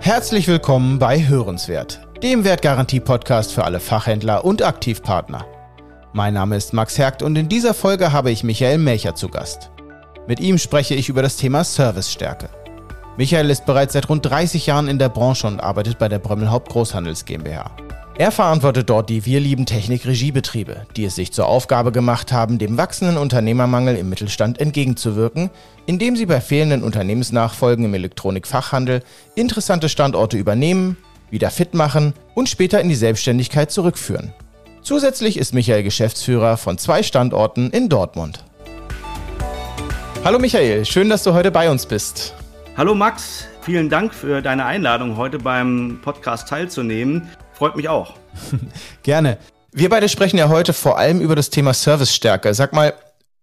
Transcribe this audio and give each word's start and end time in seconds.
Herzlich 0.00 0.48
willkommen 0.48 0.98
bei 0.98 1.28
Hörenswert, 1.28 2.00
dem 2.22 2.44
Wertgarantie-Podcast 2.44 3.52
für 3.52 3.64
alle 3.64 3.78
Fachhändler 3.78 4.44
und 4.44 4.62
Aktivpartner. 4.62 5.46
Mein 6.12 6.34
Name 6.34 6.56
ist 6.56 6.72
Max 6.72 6.98
Hergt 6.98 7.22
und 7.22 7.36
in 7.36 7.48
dieser 7.48 7.74
Folge 7.74 8.12
habe 8.12 8.32
ich 8.32 8.42
Michael 8.42 8.78
Melcher 8.78 9.14
zu 9.14 9.28
Gast. 9.28 9.70
Mit 10.26 10.40
ihm 10.40 10.58
spreche 10.58 10.94
ich 10.94 11.08
über 11.08 11.22
das 11.22 11.36
Thema 11.36 11.62
Servicestärke. 11.62 12.48
Michael 13.16 13.50
ist 13.50 13.64
bereits 13.64 13.92
seit 13.92 14.08
rund 14.08 14.26
30 14.26 14.66
Jahren 14.66 14.88
in 14.88 14.98
der 14.98 15.08
Branche 15.08 15.46
und 15.46 15.60
arbeitet 15.60 15.98
bei 15.98 16.08
der 16.08 16.18
Brömmelhaupt 16.18 16.68
Großhandels 16.68 17.24
GmbH. 17.24 17.70
Er 18.18 18.32
verantwortet 18.32 18.90
dort 18.90 19.10
die 19.10 19.24
Wir 19.26 19.38
lieben 19.38 19.64
Technik 19.64 20.04
Regiebetriebe, 20.04 20.88
die 20.96 21.04
es 21.04 21.14
sich 21.14 21.32
zur 21.32 21.46
Aufgabe 21.46 21.92
gemacht 21.92 22.32
haben, 22.32 22.58
dem 22.58 22.76
wachsenden 22.76 23.16
Unternehmermangel 23.16 23.94
im 23.94 24.08
Mittelstand 24.08 24.60
entgegenzuwirken, 24.60 25.50
indem 25.86 26.16
sie 26.16 26.26
bei 26.26 26.40
fehlenden 26.40 26.82
Unternehmensnachfolgen 26.82 27.84
im 27.84 27.94
Elektronikfachhandel 27.94 29.04
interessante 29.36 29.88
Standorte 29.88 30.36
übernehmen, 30.36 30.96
wieder 31.30 31.50
fit 31.50 31.74
machen 31.74 32.12
und 32.34 32.48
später 32.48 32.80
in 32.80 32.88
die 32.88 32.96
Selbstständigkeit 32.96 33.70
zurückführen. 33.70 34.32
Zusätzlich 34.82 35.36
ist 35.36 35.54
Michael 35.54 35.84
Geschäftsführer 35.84 36.56
von 36.56 36.76
zwei 36.76 37.04
Standorten 37.04 37.70
in 37.70 37.88
Dortmund. 37.88 38.44
Hallo 40.24 40.40
Michael, 40.40 40.84
schön, 40.86 41.08
dass 41.08 41.22
du 41.22 41.34
heute 41.34 41.52
bei 41.52 41.70
uns 41.70 41.86
bist. 41.86 42.34
Hallo 42.76 42.96
Max, 42.96 43.46
vielen 43.62 43.88
Dank 43.88 44.12
für 44.12 44.42
deine 44.42 44.64
Einladung, 44.64 45.16
heute 45.16 45.38
beim 45.38 46.00
Podcast 46.02 46.48
teilzunehmen. 46.48 47.28
Freut 47.58 47.74
mich 47.74 47.88
auch. 47.88 48.14
Gerne. 49.02 49.36
Wir 49.72 49.88
beide 49.88 50.08
sprechen 50.08 50.38
ja 50.38 50.48
heute 50.48 50.72
vor 50.72 50.96
allem 50.96 51.20
über 51.20 51.34
das 51.34 51.50
Thema 51.50 51.74
Servicestärke. 51.74 52.54
Sag 52.54 52.72
mal, 52.72 52.94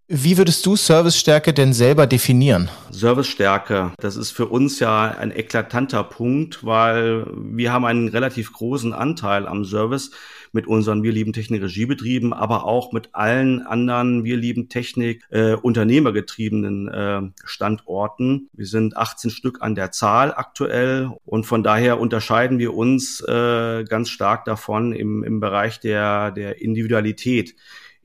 wie 0.08 0.38
würdest 0.38 0.66
du 0.66 0.78
Servicestärke 0.78 1.54
denn 1.54 1.74
selber 1.74 2.08
definieren? 2.08 2.70
Servicestärke, 2.92 3.92
das 3.98 4.16
ist 4.16 4.32
für 4.32 4.46
uns 4.46 4.80
ja 4.80 5.16
ein 5.20 5.36
eklatanter 5.36 6.06
Punkt, 6.06 6.66
weil 6.66 7.26
wir 7.36 7.74
haben 7.74 7.84
einen 7.84 8.08
relativ 8.08 8.54
großen 8.54 8.94
Anteil 8.94 9.48
am 9.48 9.66
Service 9.66 10.12
mit 10.56 10.66
unseren 10.66 11.04
Wir 11.04 11.12
lieben 11.12 11.34
Technik 11.34 11.62
Regiebetrieben, 11.62 12.34
aber 12.34 12.66
auch 12.66 12.92
mit 12.94 13.10
allen 13.12 13.62
anderen 13.62 14.24
Wir 14.24 14.38
lieben 14.38 14.70
Technik 14.70 15.24
äh, 15.30 15.54
unternehmergetriebenen 15.54 16.88
äh, 16.88 17.22
Standorten. 17.44 18.50
Wir 18.54 18.66
sind 18.66 18.98
18 18.98 19.30
Stück 19.30 19.62
an 19.62 19.76
der 19.76 19.92
Zahl 19.92 20.34
aktuell 20.34 21.12
und 21.26 21.46
von 21.46 21.62
daher 21.62 22.00
unterscheiden 22.00 22.58
wir 22.58 22.74
uns 22.74 23.22
äh, 23.22 23.84
ganz 23.84 24.10
stark 24.10 24.46
davon 24.46 24.94
im, 24.94 25.24
im 25.24 25.40
Bereich 25.40 25.80
der, 25.80 26.32
der 26.32 26.62
Individualität. 26.62 27.56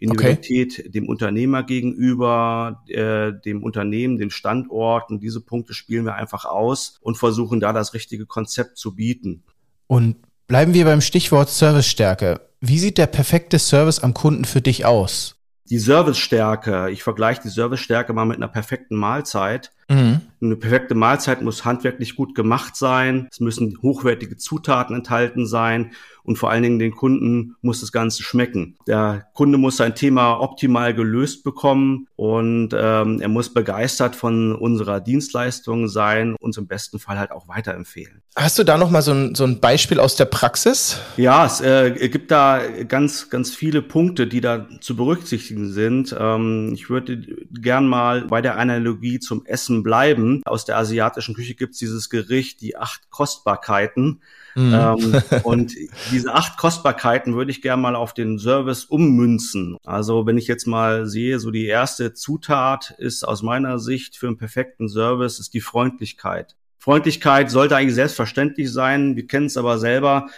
Individualität 0.01 0.79
okay. 0.81 0.91
dem 0.91 1.09
Unternehmer 1.09 1.63
gegenüber, 1.63 2.83
äh, 2.89 3.33
dem 3.45 3.63
Unternehmen, 3.63 4.19
den 4.19 4.31
Standorten. 4.31 5.21
Diese 5.21 5.41
Punkte 5.41 5.75
spielen 5.75 6.05
wir 6.05 6.15
einfach 6.15 6.47
aus 6.47 6.99
und 7.01 7.17
versuchen 7.17 7.61
da 7.61 7.73
das 7.73 7.95
richtige 7.95 8.27
Konzept 8.27 8.77
zu 8.77 8.97
bieten. 8.97 9.45
Und 9.87 10.17
Bleiben 10.51 10.75
wir 10.75 10.85
beim 10.85 11.01
Stichwort 11.01 11.49
Servicestärke. 11.49 12.41
Wie 12.61 12.81
sieht 12.81 12.99
der 12.99 13.07
perfekte 13.07 13.61
Service 13.61 14.01
am 14.01 14.15
Kunden 14.15 14.45
für 14.45 14.61
dich 14.61 14.85
aus? 14.85 15.37
Die 15.67 15.79
Servicestärke, 15.79 16.91
ich 16.91 17.05
vergleiche 17.05 17.43
die 17.43 17.51
Servicestärke 17.51 18.13
mal 18.13 18.25
mit 18.25 18.39
einer 18.39 18.49
perfekten 18.49 18.97
Mahlzeit. 18.97 19.71
Mhm. 19.89 20.23
Eine 20.43 20.57
perfekte 20.57 20.97
Mahlzeit 20.97 21.41
muss 21.43 21.65
handwerklich 21.65 22.17
gut 22.17 22.35
gemacht 22.35 22.75
sein. 22.75 23.29
Es 23.31 23.39
müssen 23.39 23.79
hochwertige 23.81 24.39
Zutaten 24.39 24.97
enthalten 24.97 25.47
sein 25.47 25.93
und 26.25 26.37
vor 26.37 26.51
allen 26.51 26.63
Dingen 26.63 26.79
den 26.79 26.93
Kunden 26.93 27.57
muss 27.63 27.81
das 27.81 27.93
Ganze 27.93 28.23
schmecken. 28.23 28.77
Der 28.87 29.27
Kunde 29.35 29.59
muss 29.59 29.77
sein 29.77 29.95
Thema 29.95 30.41
optimal 30.41 30.95
gelöst 30.95 31.45
bekommen 31.45 32.07
und 32.17 32.71
ähm, 32.75 33.21
er 33.21 33.29
muss 33.29 33.53
begeistert 33.53 34.17
von 34.17 34.55
unserer 34.55 35.01
Dienstleistung 35.01 35.89
sein, 35.89 36.37
uns 36.41 36.57
im 36.57 36.67
besten 36.67 36.99
Fall 36.99 37.19
halt 37.19 37.33
auch 37.33 37.49
weiterempfehlen. 37.49 38.23
Hast 38.37 38.59
du 38.59 38.65
da 38.65 38.79
noch 38.79 38.91
mal 38.91 39.03
so 39.03 39.13
ein, 39.13 39.35
so 39.35 39.45
ein 39.45 39.61
Beispiel 39.61 39.99
aus 39.99 40.17
der 40.17 40.27
Praxis? 40.27 40.99
Ja, 41.17 41.47
es 41.47 41.61
äh, 41.61 42.09
gibt 42.09 42.31
da 42.31 42.61
ganz, 42.87 43.31
ganz 43.31 43.55
viele 43.55 43.83
Punkte, 43.83 44.27
die 44.27 44.41
da 44.41 44.69
zu 44.81 44.97
berücksichtigen 44.97 45.73
sind. 45.73 46.15
Ähm, 46.19 46.73
ich 46.75 46.91
würde 46.91 47.19
gern 47.51 47.87
mal 47.87 48.27
bei 48.27 48.41
der 48.41 48.59
Analogie 48.59 49.19
zum 49.19 49.45
Essen 49.47 49.83
bleiben. 49.83 50.43
Aus 50.45 50.65
der 50.65 50.79
asiatischen 50.79 51.35
Küche 51.35 51.55
gibt 51.55 51.73
es 51.73 51.79
dieses 51.79 52.11
Gericht, 52.11 52.61
die 52.61 52.77
acht 52.77 53.11
Kostbarkeiten. 53.11 54.21
Mhm. 54.55 54.75
Ähm, 54.75 55.23
und 55.45 55.75
diese 56.11 56.35
acht 56.35 56.59
Kostbarkeiten 56.59 57.35
würde 57.35 57.51
ich 57.51 57.63
gerne 57.63 57.83
mal 57.83 57.97
auf 57.97 58.15
den 58.15 58.39
Service 58.39 58.85
ummünzen. 58.85 59.77
Also 59.85 60.27
wenn 60.27 60.39
ich 60.39 60.47
jetzt 60.47 60.67
mal 60.67 61.07
sehe, 61.07 61.39
so 61.39 61.51
die 61.51 61.67
erste 61.67 62.15
Zutat 62.15 62.95
ist 62.99 63.27
aus 63.27 63.43
meiner 63.43 63.79
Sicht 63.79 64.17
für 64.17 64.27
einen 64.27 64.39
perfekten 64.39 64.89
Service 64.89 65.39
ist 65.39 65.55
die 65.55 65.61
Freundlichkeit. 65.61 66.57
Freundlichkeit 66.79 67.51
sollte 67.51 67.77
eigentlich 67.77 67.95
selbstverständlich 67.95 68.73
sein. 68.73 69.15
Wir 69.15 69.27
kennen 69.27 69.47
es 69.47 69.59
aber 69.59 69.79
selber, 69.79 70.29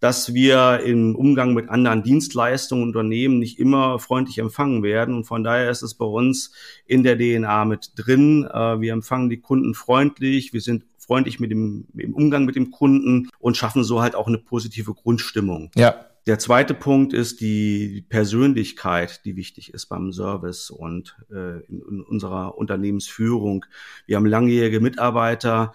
dass 0.00 0.32
wir 0.32 0.80
im 0.82 1.14
Umgang 1.14 1.52
mit 1.52 1.68
anderen 1.68 2.02
Dienstleistungen, 2.02 2.84
Unternehmen 2.84 3.38
nicht 3.38 3.58
immer 3.58 3.98
freundlich 3.98 4.38
empfangen 4.38 4.82
werden. 4.82 5.14
Und 5.14 5.24
von 5.24 5.44
daher 5.44 5.70
ist 5.70 5.82
es 5.82 5.94
bei 5.94 6.06
uns 6.06 6.52
in 6.86 7.02
der 7.02 7.18
DNA 7.18 7.66
mit 7.66 7.92
drin. 7.96 8.48
Äh, 8.50 8.80
wir 8.80 8.94
empfangen 8.94 9.28
die 9.28 9.40
Kunden 9.40 9.74
freundlich. 9.74 10.54
Wir 10.54 10.62
sind 10.62 10.84
freundlich 11.10 11.40
mit 11.40 11.50
dem, 11.50 11.88
im 11.96 12.14
Umgang 12.14 12.44
mit 12.44 12.54
dem 12.54 12.70
Kunden 12.70 13.30
und 13.40 13.56
schaffen 13.56 13.82
so 13.82 14.00
halt 14.00 14.14
auch 14.14 14.28
eine 14.28 14.38
positive 14.38 14.94
Grundstimmung. 14.94 15.72
Ja. 15.74 16.06
Der 16.26 16.38
zweite 16.38 16.72
Punkt 16.72 17.12
ist 17.12 17.40
die 17.40 18.06
Persönlichkeit, 18.08 19.24
die 19.24 19.34
wichtig 19.34 19.74
ist 19.74 19.86
beim 19.86 20.12
Service 20.12 20.70
und 20.70 21.16
äh, 21.32 21.64
in, 21.66 21.82
in 21.90 22.00
unserer 22.02 22.56
Unternehmensführung. 22.56 23.64
Wir 24.06 24.18
haben 24.18 24.26
langjährige 24.26 24.78
Mitarbeiter, 24.78 25.72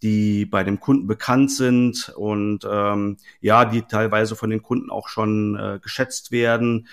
die 0.00 0.46
bei 0.46 0.64
dem 0.64 0.80
Kunden 0.80 1.06
bekannt 1.06 1.50
sind 1.52 2.10
und 2.16 2.66
ähm, 2.66 3.18
ja, 3.42 3.66
die 3.66 3.82
teilweise 3.82 4.34
von 4.34 4.48
den 4.48 4.62
Kunden 4.62 4.88
auch 4.88 5.08
schon 5.08 5.56
äh, 5.56 5.78
geschätzt 5.82 6.32
werden. 6.32 6.88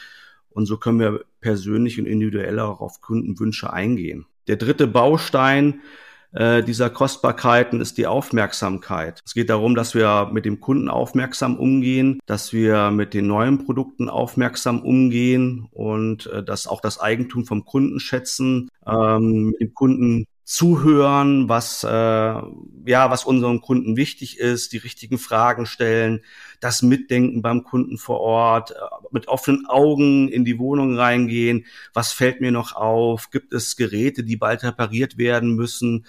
Und 0.49 0.65
so 0.65 0.75
können 0.75 0.99
wir 0.99 1.23
persönlich 1.39 2.01
und 2.01 2.05
individuell 2.05 2.59
auch 2.59 2.81
auf 2.81 2.99
Kundenwünsche 2.99 3.71
eingehen. 3.71 4.25
Der 4.49 4.57
dritte 4.57 4.87
Baustein 4.87 5.79
äh, 6.33 6.63
dieser 6.63 6.89
Kostbarkeiten 6.89 7.81
ist 7.81 7.97
die 7.97 8.07
Aufmerksamkeit. 8.07 9.21
Es 9.25 9.33
geht 9.33 9.49
darum, 9.49 9.75
dass 9.75 9.95
wir 9.95 10.29
mit 10.31 10.45
dem 10.45 10.59
Kunden 10.59 10.89
aufmerksam 10.89 11.57
umgehen, 11.57 12.19
dass 12.25 12.53
wir 12.53 12.91
mit 12.91 13.13
den 13.13 13.27
neuen 13.27 13.65
Produkten 13.65 14.09
aufmerksam 14.09 14.81
umgehen 14.81 15.67
und 15.71 16.27
äh, 16.27 16.43
dass 16.43 16.67
auch 16.67 16.81
das 16.81 16.99
Eigentum 16.99 17.45
vom 17.45 17.65
Kunden 17.65 17.99
schätzen, 17.99 18.69
ähm, 18.85 19.49
mit 19.51 19.61
dem 19.61 19.73
Kunden 19.73 20.25
zuhören, 20.47 21.49
was 21.49 21.83
äh, 21.83 21.89
ja, 21.89 23.11
was 23.11 23.25
unseren 23.25 23.59
Kunden 23.59 23.97
wichtig 23.97 24.39
ist, 24.39 24.71
die 24.71 24.77
richtigen 24.77 25.17
Fragen 25.17 25.65
stellen, 25.65 26.21
das 26.61 26.81
Mitdenken 26.81 27.41
beim 27.41 27.63
Kunden 27.63 27.97
vor 27.97 28.21
Ort, 28.21 28.73
mit 29.11 29.27
offenen 29.27 29.65
Augen 29.67 30.29
in 30.29 30.45
die 30.45 30.59
Wohnung 30.59 30.97
reingehen. 30.97 31.65
Was 31.93 32.11
fällt 32.13 32.41
mir 32.41 32.51
noch 32.51 32.75
auf? 32.75 33.29
Gibt 33.29 33.53
es 33.53 33.75
Geräte, 33.75 34.23
die 34.23 34.37
bald 34.37 34.63
repariert 34.63 35.17
werden 35.17 35.55
müssen? 35.55 36.05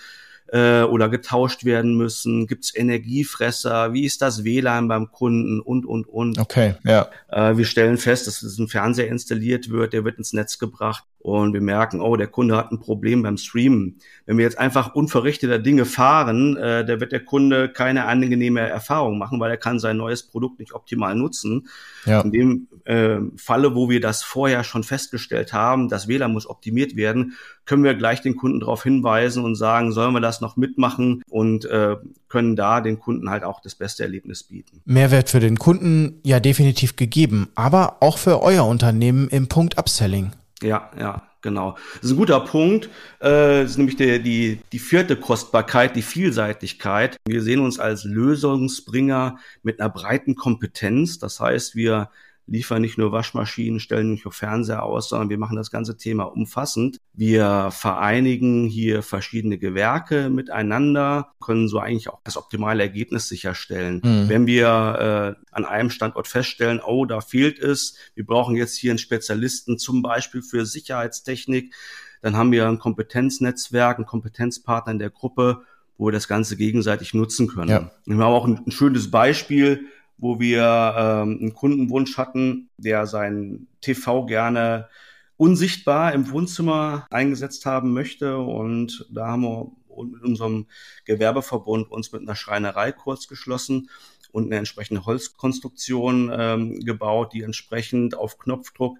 äh, 0.53 0.83
oder 0.83 1.09
getauscht 1.09 1.65
werden 1.65 1.97
müssen? 1.97 2.47
Gibt 2.47 2.65
es 2.65 2.75
Energiefresser? 2.75 3.93
Wie 3.93 4.05
ist 4.05 4.23
das 4.23 4.45
WLAN 4.45 4.89
beim 4.89 5.11
Kunden? 5.11 5.61
Und, 5.61 5.87
und, 5.87 6.07
und. 6.07 6.39
Okay, 6.39 6.75
ja. 6.85 7.09
Äh, 7.29 7.57
wir 7.57 7.65
stellen 7.65 7.99
fest, 7.99 8.27
dass 8.27 8.43
ein 8.43 8.69
Fernseher 8.69 9.09
installiert 9.09 9.71
wird, 9.71 9.93
der 9.93 10.05
wird 10.05 10.19
ins 10.19 10.33
Netz 10.33 10.59
gebracht 10.59 11.05
und 11.21 11.53
wir 11.53 11.61
merken, 11.61 12.01
oh, 12.01 12.17
der 12.17 12.29
Kunde 12.29 12.57
hat 12.57 12.71
ein 12.71 12.79
Problem 12.79 13.23
beim 13.23 13.37
Streamen. 13.37 13.99
Wenn 14.27 14.39
wir 14.39 14.45
jetzt 14.45 14.59
einfach 14.59 14.95
unverrichteter 14.95 15.59
Dinge 15.59 15.85
fahren, 15.85 16.57
äh, 16.57 16.85
da 16.85 17.01
wird 17.01 17.13
der 17.13 17.25
Kunde 17.25 17.69
keine 17.69 18.05
angenehme 18.05 18.61
Erfahrung 18.61 19.19
machen, 19.19 19.41
weil 19.41 19.51
er 19.51 19.57
kann 19.57 19.81
sein 19.81 19.97
neues 19.97 20.23
Produkt 20.23 20.61
nicht 20.61 20.75
optimal 20.75 21.15
nutzen. 21.17 21.69
Ja. 22.07 22.21
In 22.21 22.31
dem 22.31 22.69
äh, 22.85 23.19
Falle, 23.37 23.75
wo 23.75 23.91
wir 23.91 24.01
das 24.01 24.23
vorher 24.23 24.63
schon 24.63 24.85
festgestellt 24.85 25.53
haben, 25.53 25.89
das 25.89 26.07
WLAN 26.07 26.33
muss 26.33 26.49
optimiert 26.49 26.95
werden, 26.95 27.35
können 27.65 27.85
wir 27.85 27.95
gleich 27.95 28.23
den 28.23 28.37
Kunden 28.37 28.61
darauf 28.61 28.83
hinweisen 28.85 29.45
und 29.45 29.57
sagen, 29.57 29.93
sollen 29.93 30.15
wir 30.15 30.21
das 30.21 30.41
noch 30.41 30.57
mitmachen 30.57 31.23
und 31.29 31.65
äh, 31.67 31.97
können 32.29 32.57
da 32.57 32.81
den 32.81 32.99
Kunden 33.01 33.29
halt 33.29 33.43
auch 33.43 33.61
das 33.61 33.75
beste 33.75 34.05
Erlebnis 34.05 34.45
bieten. 34.45 34.81
Mehrwert 34.85 35.29
für 35.29 35.41
den 35.41 35.59
Kunden 35.59 36.21
ja 36.23 36.41
definitiv 36.41 36.97
gegeben, 36.97 37.49
aber 37.55 37.99
auch 38.01 38.19
für 38.19 38.43
euer 38.43 38.67
Unternehmen 38.67 39.29
im 39.29 39.49
Punkt 39.49 39.79
Upselling. 39.79 40.33
Ja, 40.63 40.91
ja, 40.99 41.23
genau. 41.41 41.77
Das 41.95 42.05
ist 42.05 42.11
ein 42.11 42.17
guter 42.17 42.41
Punkt. 42.41 42.87
Äh, 43.21 43.63
das 43.63 43.73
ist 43.73 43.79
nämlich 43.79 43.97
die, 43.97 44.21
die, 44.21 44.61
die 44.73 44.79
vierte 44.79 45.17
Kostbarkeit, 45.17 45.95
die 45.95 46.03
Vielseitigkeit. 46.03 47.17
Wir 47.27 47.43
sehen 47.43 47.61
uns 47.61 47.79
als 47.79 48.05
Lösungsbringer 48.05 49.39
mit 49.63 49.81
einer 49.81 49.91
breiten 49.91 50.35
Kompetenz. 50.35 51.19
Das 51.19 51.39
heißt, 51.39 51.77
wir 51.77 52.11
liefern 52.49 52.83
nicht 52.83 52.99
nur 52.99 53.13
Waschmaschinen, 53.13 53.79
stellen 53.79 54.11
nicht 54.11 54.25
nur 54.25 54.33
Fernseher 54.33 54.83
aus, 54.83 55.09
sondern 55.09 55.29
wir 55.29 55.39
machen 55.39 55.57
das 55.57 55.71
ganze 55.71 55.97
Thema 55.97 56.25
umfassend. 56.25 56.99
Wir 57.13 57.71
vereinigen 57.71 58.67
hier 58.67 59.03
verschiedene 59.03 59.59
Gewerke 59.59 60.31
miteinander, 60.31 61.33
können 61.41 61.69
so 61.69 61.79
eigentlich 61.79 62.09
auch 62.09 62.21
das 62.25 62.37
optimale 62.37 62.83
Ergebnis 62.83 63.29
sicherstellen. 63.29 64.01
Mhm. 64.03 64.29
Wenn 64.29 64.47
wir 64.47 65.37
äh, 65.39 65.45
an 65.53 65.65
einem 65.65 65.91
Standort 65.91 66.27
feststellen, 66.27 66.81
oh, 66.85 67.05
da 67.05 67.21
fehlt 67.21 67.59
es, 67.59 67.97
wir 68.15 68.25
brauchen 68.25 68.57
jetzt 68.57 68.77
hier 68.77 68.91
einen 68.91 68.99
Spezialisten 68.99 69.79
zum 69.79 70.03
Beispiel 70.03 70.43
für 70.43 70.65
Sicherheitstechnik, 70.65 71.75
dann 72.23 72.37
haben 72.37 72.51
wir 72.51 72.67
ein 72.67 72.79
Kompetenznetzwerk, 72.79 73.99
einen 73.99 74.07
Kompetenzpartner 74.07 74.93
in 74.93 74.99
der 74.99 75.11
Gruppe, 75.11 75.63
wo 75.99 76.07
wir 76.07 76.13
das 76.13 76.29
Ganze 76.29 76.57
gegenseitig 76.57 77.13
nutzen 77.15 77.49
können. 77.49 77.71
Ja. 77.71 77.91
Wir 78.07 78.17
haben 78.17 78.23
auch 78.23 78.47
ein, 78.47 78.61
ein 78.67 78.71
schönes 78.71 79.11
Beispiel, 79.11 79.87
wo 80.19 80.41
wir 80.41 80.95
ähm, 80.97 81.39
einen 81.41 81.55
Kundenwunsch 81.55 82.19
hatten, 82.19 82.69
der 82.77 83.07
sein 83.07 83.69
TV 83.81 84.27
gerne 84.27 84.89
unsichtbar 85.37 86.13
im 86.13 86.31
Wohnzimmer 86.31 87.07
eingesetzt 87.11 87.65
haben 87.65 87.93
möchte. 87.93 88.39
Und 88.39 89.07
da 89.11 89.29
haben 89.29 89.43
wir 89.43 89.71
mit 90.05 90.23
unserem 90.23 90.67
Gewerbeverbund 91.05 91.91
uns 91.91 92.13
mit 92.13 92.23
einer 92.23 92.37
Schreinerei 92.37 92.93
kurz 92.93 93.29
geschlossen 93.29 93.89
und 94.33 94.47
eine 94.47 94.57
entsprechende 94.57 95.07
Holzkonstruktion 95.07 96.31
ähm, 96.33 96.81
gebaut, 96.81 97.33
die 97.33 97.43
entsprechend 97.43 98.17
auf 98.17 98.39
Knopfdruck 98.39 98.99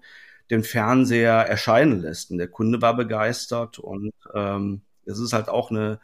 den 0.49 0.63
Fernseher 0.63 1.33
erscheinen 1.33 2.01
lässt. 2.01 2.31
Und 2.31 2.39
der 2.39 2.47
Kunde 2.47 2.81
war 2.81 2.95
begeistert 2.95 3.77
und 3.77 4.11
ähm, 4.33 4.81
es 5.09 5.19
ist 5.19 5.33
halt 5.33 5.49
auch 5.49 5.71
eine 5.71 5.99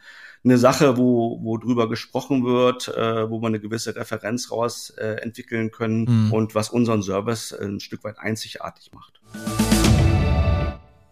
eine 0.45 0.57
Sache, 0.59 0.95
wo, 0.95 1.39
wo 1.41 1.57
drüber 1.57 1.89
gesprochen 1.89 2.45
wird, 2.45 2.87
äh, 2.87 3.29
wo 3.29 3.41
wir 3.41 3.47
eine 3.47 3.59
gewisse 3.59 3.95
Referenz 3.95 4.51
raus 4.51 4.91
äh, 4.91 5.15
entwickeln 5.21 5.71
können 5.71 6.27
mhm. 6.27 6.33
und 6.33 6.55
was 6.55 6.69
unseren 6.69 7.01
Service 7.01 7.51
ein 7.51 7.79
Stück 7.79 8.03
weit 8.03 8.19
einzigartig 8.19 8.91
macht. 8.93 9.19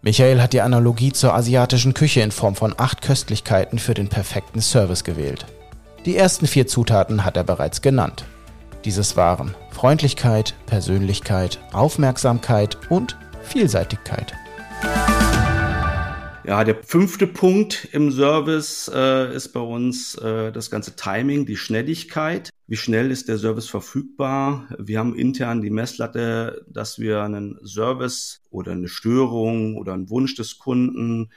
Michael 0.03 0.41
hat 0.41 0.53
die 0.53 0.61
Analogie 0.61 1.13
zur 1.13 1.33
asiatischen 1.33 1.93
Küche 1.93 2.21
in 2.21 2.31
Form 2.31 2.55
von 2.55 2.75
acht 2.77 3.01
Köstlichkeiten 3.01 3.79
für 3.79 3.93
den 3.93 4.09
perfekten 4.09 4.61
Service 4.61 5.03
gewählt. 5.03 5.45
Die 6.05 6.15
ersten 6.15 6.45
vier 6.45 6.67
Zutaten 6.67 7.25
hat 7.25 7.37
er 7.37 7.45
bereits 7.45 7.81
genannt. 7.81 8.25
Dieses 8.85 9.15
waren 9.15 9.55
Freundlichkeit, 9.71 10.53
Persönlichkeit, 10.65 11.59
Aufmerksamkeit 11.71 12.77
und 12.89 13.17
Vielseitigkeit. 13.43 14.33
Ja, 16.45 16.65
der 16.65 16.83
fünfte 16.83 17.25
Punkt 17.25 17.87
im 17.93 18.11
Service 18.11 18.91
äh, 18.93 19.33
ist 19.33 19.53
bei 19.53 19.61
uns 19.61 20.15
äh, 20.15 20.51
das 20.51 20.69
ganze 20.69 20.93
Timing, 20.97 21.45
die 21.45 21.55
Schnelligkeit. 21.55 22.49
Wie 22.67 22.75
schnell 22.75 23.11
ist 23.11 23.29
der 23.29 23.37
Service 23.37 23.69
verfügbar? 23.69 24.67
Wir 24.77 24.99
haben 24.99 25.15
intern 25.15 25.61
die 25.61 25.69
Messlatte, 25.69 26.65
dass 26.67 26.99
wir 26.99 27.21
einen 27.23 27.59
Service 27.65 28.41
oder 28.49 28.73
eine 28.73 28.89
Störung 28.89 29.77
oder 29.77 29.93
einen 29.93 30.09
Wunsch 30.09 30.35
des 30.35 30.57
Kunden 30.57 31.29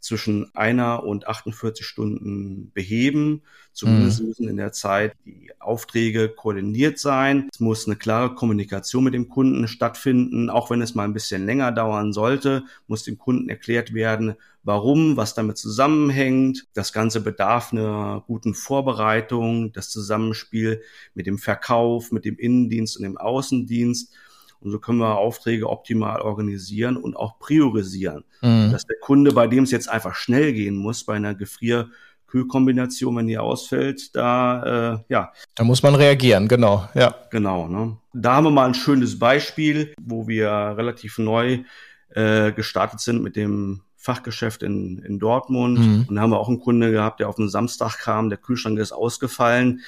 zwischen 0.00 0.54
einer 0.54 1.04
und 1.04 1.28
48 1.28 1.86
Stunden 1.86 2.72
beheben. 2.72 3.42
Zumindest 3.72 4.20
mhm. 4.20 4.28
müssen 4.28 4.48
in 4.48 4.56
der 4.56 4.72
Zeit 4.72 5.14
die 5.24 5.52
Aufträge 5.60 6.28
koordiniert 6.28 6.98
sein. 6.98 7.48
Es 7.52 7.60
muss 7.60 7.86
eine 7.86 7.96
klare 7.96 8.34
Kommunikation 8.34 9.04
mit 9.04 9.14
dem 9.14 9.28
Kunden 9.28 9.68
stattfinden. 9.68 10.50
Auch 10.50 10.70
wenn 10.70 10.82
es 10.82 10.94
mal 10.94 11.04
ein 11.04 11.12
bisschen 11.12 11.46
länger 11.46 11.70
dauern 11.70 12.12
sollte, 12.12 12.64
muss 12.88 13.04
dem 13.04 13.18
Kunden 13.18 13.48
erklärt 13.48 13.94
werden, 13.94 14.34
warum, 14.62 15.16
was 15.16 15.34
damit 15.34 15.58
zusammenhängt. 15.58 16.66
Das 16.74 16.92
Ganze 16.92 17.20
bedarf 17.20 17.72
einer 17.72 18.24
guten 18.26 18.54
Vorbereitung, 18.54 19.72
das 19.72 19.90
Zusammenspiel 19.90 20.82
mit 21.14 21.26
dem 21.26 21.38
Verkauf, 21.38 22.10
mit 22.10 22.24
dem 22.24 22.36
Innendienst 22.36 22.96
und 22.96 23.04
dem 23.04 23.18
Außendienst. 23.18 24.12
Und 24.60 24.70
so 24.70 24.78
können 24.78 24.98
wir 24.98 25.16
Aufträge 25.16 25.68
optimal 25.68 26.20
organisieren 26.20 26.96
und 26.96 27.16
auch 27.16 27.38
priorisieren. 27.38 28.24
Mhm. 28.42 28.70
Dass 28.72 28.86
der 28.86 28.98
Kunde, 29.00 29.32
bei 29.32 29.46
dem 29.46 29.64
es 29.64 29.70
jetzt 29.70 29.88
einfach 29.88 30.14
schnell 30.14 30.52
gehen 30.52 30.76
muss, 30.76 31.04
bei 31.04 31.14
einer 31.14 31.34
Gefrier- 31.34 31.88
Kühlkombination, 32.30 33.16
wenn 33.16 33.26
die 33.26 33.38
ausfällt, 33.38 34.14
da 34.14 34.94
äh, 34.94 34.98
ja. 35.08 35.32
Da 35.56 35.64
muss 35.64 35.82
man 35.82 35.96
reagieren, 35.96 36.46
genau, 36.46 36.88
ja. 36.94 37.14
Genau, 37.30 37.66
ne? 37.66 37.96
Da 38.12 38.34
haben 38.34 38.44
wir 38.44 38.50
mal 38.50 38.66
ein 38.66 38.74
schönes 38.74 39.18
Beispiel, 39.18 39.94
wo 40.00 40.28
wir 40.28 40.48
relativ 40.48 41.18
neu 41.18 41.64
äh, 42.10 42.52
gestartet 42.52 43.00
sind 43.00 43.22
mit 43.22 43.36
dem 43.36 43.80
Fachgeschäft 43.96 44.62
in, 44.62 45.00
in 45.00 45.18
Dortmund. 45.18 45.78
Mhm. 45.78 46.06
Und 46.08 46.14
da 46.14 46.22
haben 46.22 46.30
wir 46.30 46.38
auch 46.38 46.48
einen 46.48 46.60
Kunde 46.60 46.90
gehabt, 46.92 47.20
der 47.20 47.28
auf 47.28 47.38
einen 47.38 47.50
Samstag 47.50 47.98
kam, 47.98 48.30
der 48.30 48.38
Kühlschrank 48.38 48.78
ist 48.78 48.92
ausgefallen. 48.92 49.80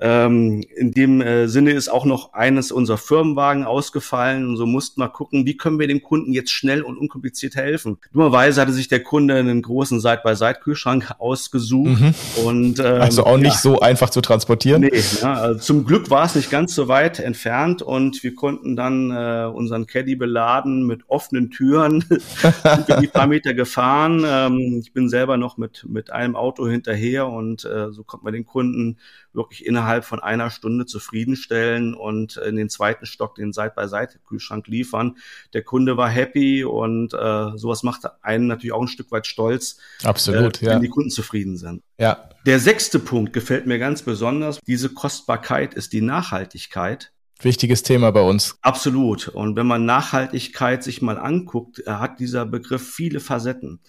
Ähm, 0.00 0.64
in 0.74 0.92
dem 0.92 1.20
äh, 1.20 1.46
Sinne 1.46 1.72
ist 1.72 1.88
auch 1.88 2.04
noch 2.04 2.32
eines 2.32 2.72
unserer 2.72 2.98
Firmenwagen 2.98 3.64
ausgefallen 3.64 4.48
und 4.48 4.56
so 4.56 4.66
mussten 4.66 5.00
wir 5.00 5.08
gucken, 5.08 5.46
wie 5.46 5.56
können 5.56 5.78
wir 5.78 5.86
dem 5.86 6.02
Kunden 6.02 6.32
jetzt 6.32 6.50
schnell 6.50 6.82
und 6.82 6.98
unkompliziert 6.98 7.54
helfen. 7.54 7.98
Dummerweise 8.12 8.60
hatte 8.60 8.72
sich 8.72 8.88
der 8.88 9.02
Kunde 9.02 9.36
einen 9.36 9.62
großen 9.62 10.00
Side-by-Side-Kühlschrank 10.00 11.14
ausgesucht 11.18 12.00
mhm. 12.00 12.14
und 12.44 12.80
ähm, 12.80 13.00
also 13.00 13.24
auch 13.24 13.36
nicht 13.36 13.54
ja. 13.54 13.60
so 13.60 13.80
einfach 13.80 14.10
zu 14.10 14.20
transportieren. 14.20 14.82
Nee, 14.82 15.02
ja, 15.20 15.34
also 15.34 15.60
zum 15.60 15.84
Glück 15.84 16.10
war 16.10 16.24
es 16.24 16.34
nicht 16.34 16.50
ganz 16.50 16.74
so 16.74 16.88
weit 16.88 17.20
entfernt 17.20 17.80
und 17.82 18.22
wir 18.24 18.34
konnten 18.34 18.74
dann 18.74 19.10
äh, 19.12 19.46
unseren 19.46 19.86
Caddy 19.86 20.16
beladen 20.16 20.86
mit 20.86 21.08
offenen 21.08 21.50
Türen, 21.50 22.00
sind 22.08 22.88
wir 22.88 22.96
die 23.00 23.06
paar 23.06 23.28
Meter 23.28 23.54
gefahren. 23.54 24.24
Ähm, 24.26 24.80
ich 24.82 24.92
bin 24.92 25.08
selber 25.08 25.36
noch 25.36 25.56
mit 25.56 25.86
mit 25.88 26.10
einem 26.10 26.34
Auto 26.34 26.66
hinterher 26.66 27.28
und 27.28 27.64
äh, 27.64 27.92
so 27.92 28.02
konnte 28.02 28.24
man 28.24 28.32
den 28.32 28.44
Kunden 28.44 28.98
wirklich 29.34 29.66
innerhalb 29.84 30.04
von 30.04 30.20
einer 30.20 30.50
Stunde 30.50 30.86
zufriedenstellen 30.86 31.94
und 31.94 32.38
in 32.38 32.56
den 32.56 32.70
zweiten 32.70 33.04
Stock 33.04 33.34
den 33.34 33.52
Side-by-Side-Kühlschrank 33.52 34.66
liefern. 34.66 35.18
Der 35.52 35.62
Kunde 35.62 35.96
war 35.96 36.08
happy 36.08 36.64
und 36.64 37.12
äh, 37.12 37.56
sowas 37.56 37.82
macht 37.82 38.02
einen 38.22 38.46
natürlich 38.46 38.72
auch 38.72 38.80
ein 38.80 38.88
Stück 38.88 39.12
weit 39.12 39.26
stolz, 39.26 39.76
Absolut, 40.02 40.62
äh, 40.62 40.66
wenn 40.66 40.72
ja. 40.72 40.78
die 40.78 40.88
Kunden 40.88 41.10
zufrieden 41.10 41.58
sind. 41.58 41.82
Ja. 41.98 42.30
Der 42.46 42.58
sechste 42.60 42.98
Punkt 42.98 43.32
gefällt 43.32 43.66
mir 43.66 43.78
ganz 43.78 44.02
besonders. 44.02 44.58
Diese 44.66 44.88
Kostbarkeit 44.88 45.74
ist 45.74 45.92
die 45.92 46.00
Nachhaltigkeit. 46.00 47.12
Wichtiges 47.40 47.82
Thema 47.82 48.10
bei 48.10 48.22
uns. 48.22 48.56
Absolut. 48.62 49.28
Und 49.28 49.56
wenn 49.56 49.66
man 49.66 49.84
Nachhaltigkeit 49.84 50.82
sich 50.82 51.02
mal 51.02 51.18
anguckt, 51.18 51.82
hat 51.86 52.20
dieser 52.20 52.46
Begriff 52.46 52.88
viele 52.88 53.20
Facetten. 53.20 53.80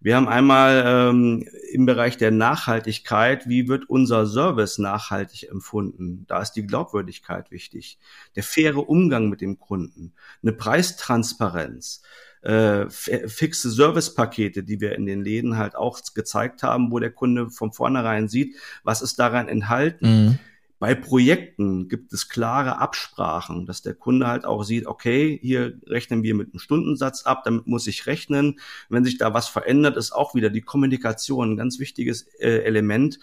Wir 0.00 0.16
haben 0.16 0.28
einmal 0.28 0.84
ähm, 0.86 1.48
im 1.72 1.86
Bereich 1.86 2.16
der 2.16 2.30
Nachhaltigkeit, 2.30 3.48
wie 3.48 3.68
wird 3.68 3.88
unser 3.88 4.26
Service 4.26 4.78
nachhaltig 4.78 5.50
empfunden? 5.50 6.24
Da 6.28 6.42
ist 6.42 6.52
die 6.52 6.66
Glaubwürdigkeit 6.66 7.50
wichtig. 7.50 7.98
Der 8.34 8.42
faire 8.42 8.88
Umgang 8.88 9.28
mit 9.28 9.40
dem 9.40 9.58
Kunden, 9.58 10.12
eine 10.42 10.52
Preistransparenz, 10.52 12.02
äh, 12.42 12.88
fixe 12.88 13.70
Servicepakete, 13.70 14.62
die 14.62 14.80
wir 14.80 14.94
in 14.94 15.06
den 15.06 15.24
Läden 15.24 15.56
halt 15.56 15.74
auch 15.74 16.00
gezeigt 16.14 16.62
haben, 16.62 16.92
wo 16.92 16.98
der 16.98 17.10
Kunde 17.10 17.50
von 17.50 17.72
vornherein 17.72 18.28
sieht, 18.28 18.54
was 18.84 19.02
ist 19.02 19.18
daran 19.18 19.48
enthalten. 19.48 20.26
Mhm 20.26 20.38
bei 20.78 20.94
Projekten 20.94 21.88
gibt 21.88 22.12
es 22.12 22.28
klare 22.28 22.78
Absprachen, 22.78 23.64
dass 23.64 23.80
der 23.80 23.94
Kunde 23.94 24.26
halt 24.26 24.44
auch 24.44 24.62
sieht, 24.62 24.86
okay, 24.86 25.38
hier 25.40 25.78
rechnen 25.86 26.22
wir 26.22 26.34
mit 26.34 26.52
einem 26.52 26.58
Stundensatz 26.58 27.22
ab, 27.22 27.44
damit 27.44 27.66
muss 27.66 27.86
ich 27.86 28.06
rechnen. 28.06 28.58
Wenn 28.90 29.04
sich 29.04 29.16
da 29.16 29.32
was 29.32 29.48
verändert, 29.48 29.96
ist 29.96 30.12
auch 30.12 30.34
wieder 30.34 30.50
die 30.50 30.60
Kommunikation 30.60 31.52
ein 31.52 31.56
ganz 31.56 31.78
wichtiges 31.78 32.26
äh, 32.40 32.62
Element, 32.64 33.18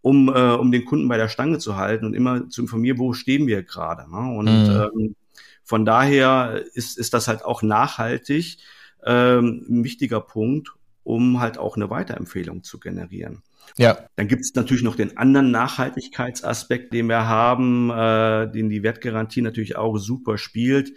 um, 0.00 0.28
äh, 0.28 0.52
um 0.52 0.70
den 0.70 0.84
Kunden 0.84 1.08
bei 1.08 1.16
der 1.16 1.28
Stange 1.28 1.58
zu 1.58 1.76
halten 1.76 2.06
und 2.06 2.14
immer 2.14 2.48
zu 2.48 2.62
informieren, 2.62 2.98
wo 2.98 3.12
stehen 3.14 3.48
wir 3.48 3.64
gerade. 3.64 4.08
Ne? 4.08 4.36
Und 4.38 4.46
mhm. 4.46 4.90
ähm, 4.94 5.16
von 5.64 5.84
daher 5.84 6.62
ist, 6.74 6.98
ist 6.98 7.14
das 7.14 7.26
halt 7.26 7.44
auch 7.44 7.62
nachhaltig 7.62 8.58
ähm, 9.04 9.66
ein 9.68 9.84
wichtiger 9.84 10.20
Punkt, 10.20 10.72
um 11.04 11.40
halt 11.40 11.58
auch 11.58 11.76
eine 11.76 11.90
Weiterempfehlung 11.90 12.62
zu 12.62 12.78
generieren. 12.78 13.42
Ja. 13.78 13.98
Dann 14.16 14.28
gibt 14.28 14.42
es 14.42 14.54
natürlich 14.54 14.82
noch 14.82 14.96
den 14.96 15.16
anderen 15.16 15.50
Nachhaltigkeitsaspekt, 15.50 16.92
den 16.92 17.08
wir 17.08 17.26
haben, 17.26 17.90
äh, 17.90 18.50
den 18.50 18.68
die 18.68 18.82
Wertgarantie 18.82 19.42
natürlich 19.42 19.76
auch 19.76 19.96
super 19.98 20.38
spielt. 20.38 20.92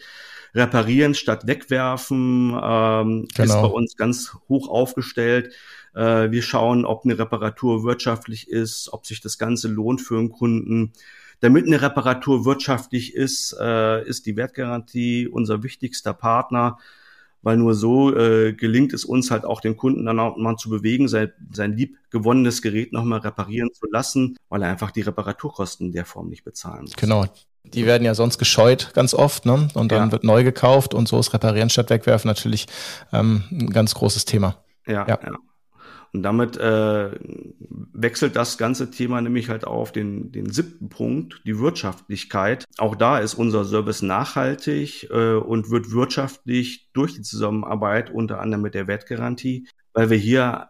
Reparieren 0.53 1.15
statt 1.15 1.47
wegwerfen 1.47 2.49
ähm, 2.49 3.27
genau. 3.33 3.43
ist 3.43 3.61
bei 3.61 3.67
uns 3.67 3.97
ganz 3.97 4.37
hoch 4.47 4.69
aufgestellt. 4.69 5.53
Äh, 5.93 6.31
wir 6.31 6.41
schauen, 6.41 6.85
ob 6.85 7.05
eine 7.05 7.17
Reparatur 7.17 7.83
wirtschaftlich 7.83 8.49
ist, 8.49 8.91
ob 8.91 9.05
sich 9.05 9.21
das 9.21 9.37
Ganze 9.37 9.67
lohnt 9.67 10.01
für 10.01 10.17
einen 10.17 10.31
Kunden. 10.31 10.93
Damit 11.41 11.67
eine 11.67 11.81
Reparatur 11.81 12.45
wirtschaftlich 12.45 13.13
ist, 13.13 13.55
äh, 13.59 14.05
ist 14.07 14.25
die 14.25 14.37
Wertgarantie 14.37 15.27
unser 15.27 15.63
wichtigster 15.63 16.13
Partner 16.13 16.77
weil 17.45 17.57
nur 17.57 17.75
so 17.75 18.13
äh, 18.17 18.53
gelingt 18.53 18.91
es 18.91 19.05
uns 19.05 19.29
halt 19.29 19.45
auch 19.45 19.61
den 19.61 19.77
Kunden 19.77 20.03
dann 20.05 20.19
auch 20.19 20.35
mal 20.35 20.57
zu 20.57 20.67
bewegen, 20.67 21.07
sein, 21.07 21.31
sein 21.53 21.73
lieb 21.77 21.97
gewonnenes 22.09 22.63
Gerät 22.63 22.91
nochmal 22.91 23.19
reparieren 23.19 23.69
zu 23.71 23.85
lassen, 23.89 24.35
weil 24.49 24.63
er 24.63 24.69
einfach 24.69 24.89
die 24.89 25.01
Reparaturkosten 25.01 25.87
in 25.87 25.93
der 25.93 26.05
Form 26.05 26.29
nicht 26.29 26.43
bezahlen 26.43 26.81
muss. 26.81 26.95
Genau. 26.95 27.25
Die 27.63 27.85
werden 27.85 28.03
ja 28.03 28.15
sonst 28.15 28.39
gescheut 28.39 28.91
ganz 28.95 29.13
oft, 29.13 29.45
ne? 29.45 29.67
Und 29.75 29.91
dann 29.91 30.07
ja. 30.07 30.11
wird 30.11 30.23
neu 30.23 30.43
gekauft 30.43 30.95
und 30.95 31.07
so 31.07 31.19
ist 31.19 31.33
Reparieren 31.33 31.69
statt 31.69 31.91
Wegwerfen 31.91 32.27
natürlich 32.27 32.65
ähm, 33.13 33.43
ein 33.51 33.69
ganz 33.69 33.93
großes 33.93 34.25
Thema. 34.25 34.63
Ja, 34.87 35.07
ja. 35.07 35.19
ja. 35.23 35.37
Und 36.15 36.23
damit 36.23 36.55
äh, 36.55 37.11
wechselt 37.91 38.37
das 38.37 38.57
ganze 38.57 38.89
Thema 38.89 39.19
nämlich 39.19 39.49
halt 39.49 39.67
auf 39.67 39.91
den, 39.91 40.31
den 40.31 40.49
siebten 40.49 40.87
Punkt, 40.87 41.41
die 41.45 41.59
Wirtschaftlichkeit. 41.59 42.63
Auch 42.77 42.95
da 42.95 43.19
ist 43.19 43.33
unser 43.33 43.65
Service 43.65 44.01
nachhaltig 44.01 45.09
äh, 45.11 45.33
und 45.33 45.71
wird 45.71 45.91
wirtschaftlich 45.91 46.89
durch 46.93 47.15
die 47.15 47.21
Zusammenarbeit 47.21 48.11
unter 48.11 48.39
anderem 48.39 48.61
mit 48.61 48.75
der 48.75 48.87
Wertgarantie, 48.87 49.67
weil 49.91 50.09
wir 50.09 50.17
hier 50.17 50.69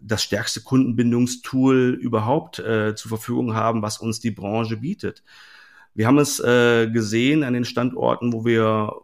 das 0.00 0.22
stärkste 0.22 0.62
Kundenbindungstool 0.62 1.98
überhaupt 2.00 2.58
äh, 2.58 2.94
zur 2.94 3.10
Verfügung 3.10 3.54
haben, 3.54 3.82
was 3.82 3.98
uns 3.98 4.20
die 4.20 4.30
Branche 4.30 4.78
bietet. 4.78 5.22
Wir 5.92 6.06
haben 6.06 6.18
es 6.18 6.40
äh, 6.40 6.88
gesehen 6.88 7.44
an 7.44 7.52
den 7.52 7.66
Standorten, 7.66 8.32
wo 8.32 8.46
wir 8.46 8.94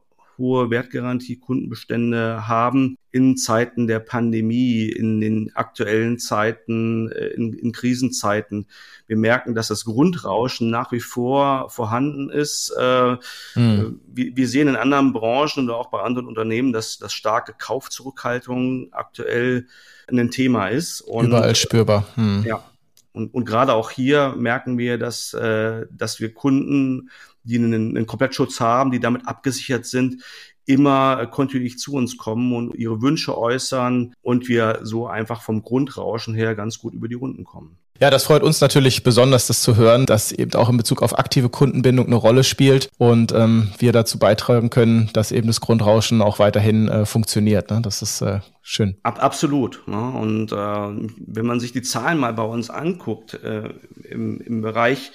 hohe 0.42 0.70
Wertgarantie-Kundenbestände 0.70 2.48
haben 2.48 2.98
in 3.12 3.36
Zeiten 3.36 3.86
der 3.86 4.00
Pandemie, 4.00 4.86
in 4.88 5.20
den 5.20 5.52
aktuellen 5.54 6.18
Zeiten, 6.18 7.10
äh, 7.12 7.28
in, 7.28 7.52
in, 7.52 7.72
Krisenzeiten. 7.72 8.66
Wir 9.06 9.16
merken, 9.16 9.54
dass 9.54 9.68
das 9.68 9.84
Grundrauschen 9.84 10.68
nach 10.68 10.90
wie 10.90 11.00
vor 11.00 11.70
vorhanden 11.70 12.28
ist. 12.28 12.74
Äh, 12.76 13.16
mhm. 13.54 14.00
wir, 14.12 14.36
wir, 14.36 14.48
sehen 14.48 14.68
in 14.68 14.76
anderen 14.76 15.12
Branchen 15.12 15.64
oder 15.64 15.76
auch 15.76 15.90
bei 15.90 16.00
anderen 16.00 16.26
Unternehmen, 16.26 16.72
dass, 16.72 16.98
dass 16.98 17.12
starke 17.12 17.54
Kaufzurückhaltung 17.56 18.92
aktuell 18.92 19.68
ein 20.08 20.30
Thema 20.30 20.68
ist. 20.68 21.02
Und, 21.02 21.26
Überall 21.26 21.54
spürbar. 21.54 22.08
Mhm. 22.16 22.44
Ja. 22.46 22.64
Und, 23.12 23.34
und 23.34 23.44
gerade 23.44 23.74
auch 23.74 23.90
hier 23.90 24.34
merken 24.38 24.78
wir, 24.78 24.98
dass, 24.98 25.34
äh, 25.34 25.86
dass 25.90 26.20
wir 26.20 26.32
Kunden 26.32 27.10
die 27.44 27.56
einen, 27.56 27.96
einen 27.96 28.06
Komplettschutz 28.06 28.60
haben, 28.60 28.90
die 28.90 29.00
damit 29.00 29.26
abgesichert 29.26 29.84
sind, 29.86 30.22
immer 30.64 31.26
kontinuierlich 31.26 31.78
zu 31.78 31.94
uns 31.94 32.16
kommen 32.16 32.54
und 32.54 32.74
ihre 32.74 33.02
Wünsche 33.02 33.36
äußern 33.36 34.14
und 34.22 34.48
wir 34.48 34.80
so 34.82 35.06
einfach 35.08 35.42
vom 35.42 35.62
Grundrauschen 35.62 36.34
her 36.34 36.54
ganz 36.54 36.78
gut 36.78 36.94
über 36.94 37.08
die 37.08 37.14
Runden 37.14 37.44
kommen. 37.44 37.78
Ja, 38.02 38.10
das 38.10 38.24
freut 38.24 38.42
uns 38.42 38.60
natürlich 38.60 39.04
besonders, 39.04 39.46
das 39.46 39.62
zu 39.62 39.76
hören, 39.76 40.06
dass 40.06 40.32
eben 40.32 40.52
auch 40.54 40.68
in 40.68 40.76
Bezug 40.76 41.02
auf 41.02 41.16
aktive 41.20 41.48
Kundenbindung 41.48 42.06
eine 42.06 42.16
Rolle 42.16 42.42
spielt 42.42 42.90
und 42.98 43.30
ähm, 43.30 43.70
wir 43.78 43.92
dazu 43.92 44.18
beitragen 44.18 44.70
können, 44.70 45.08
dass 45.12 45.30
eben 45.30 45.46
das 45.46 45.60
Grundrauschen 45.60 46.20
auch 46.20 46.40
weiterhin 46.40 46.88
äh, 46.88 47.06
funktioniert. 47.06 47.70
Ne? 47.70 47.80
Das 47.80 48.02
ist 48.02 48.20
äh, 48.20 48.40
schön. 48.60 48.96
Ab, 49.04 49.22
absolut. 49.22 49.84
Ne? 49.86 50.00
Und 50.00 50.50
äh, 50.50 50.56
wenn 50.56 51.46
man 51.46 51.60
sich 51.60 51.70
die 51.70 51.82
Zahlen 51.82 52.18
mal 52.18 52.32
bei 52.32 52.42
uns 52.42 52.70
anguckt, 52.70 53.34
äh, 53.34 53.68
im, 54.10 54.40
im 54.40 54.62
Bereich 54.62 55.12